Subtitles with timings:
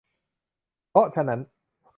[0.89, 1.39] เพราะฉะนั้น